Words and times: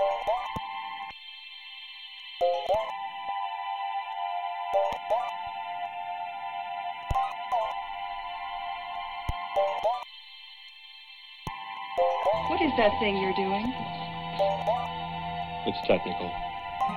What 0.00 0.08
is 12.62 12.72
that 12.78 12.98
thing 12.98 13.18
you're 13.18 13.34
doing? 13.34 13.74
It's 15.66 15.86
technical. 15.86 16.32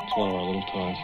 It's 0.03 0.15
one 0.15 0.29
of 0.29 0.35
our 0.35 0.45
little 0.45 0.63
toys. 0.71 0.95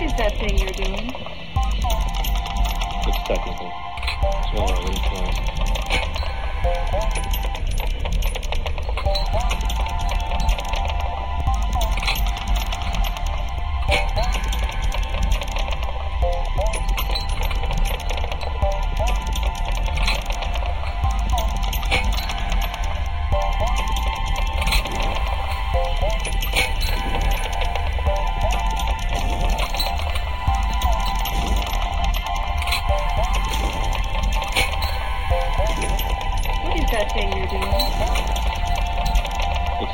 What 0.00 0.12
is 0.12 0.16
that 0.16 0.32
thing 0.38 0.56
you're 0.56 0.70
doing? 0.70 1.12
It's 3.06 3.18
technical. 3.28 3.70
It's 4.32 4.99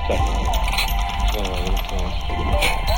It's 0.08 0.14
technical. 0.14 0.46
It's 1.24 1.36
one 1.36 1.46
of 1.46 1.52
our 1.52 1.60
little 1.62 1.78
toys. 1.78 2.95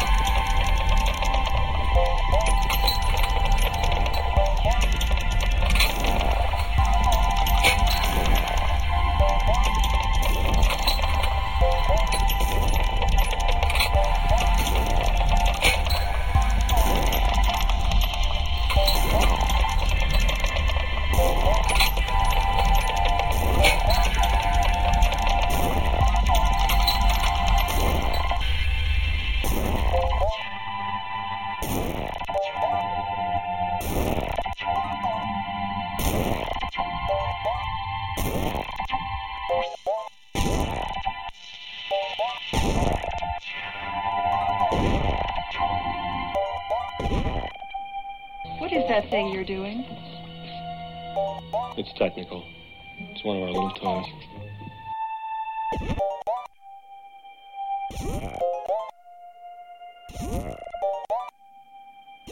What 48.59 48.73
is 48.73 48.89
that 48.89 49.09
thing 49.11 49.29
you're 49.31 49.45
doing? 49.45 49.85
It's 51.77 51.93
technical. 51.99 52.45
It's 52.99 53.25
one 53.25 53.37
of 53.37 53.43
our 53.45 53.49
little 53.51 53.71
toys. 53.71 54.05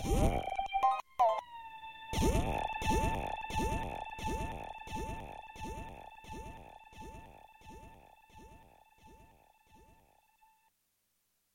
Yeah. 0.04 0.42